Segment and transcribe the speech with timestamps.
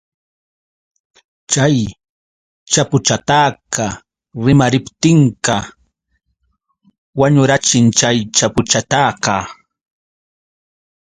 [1.51, 1.77] Chay
[2.71, 3.85] chapuchataqa
[4.45, 5.55] rimariptinqa
[7.19, 9.35] wañurachin chay chapuchataqa.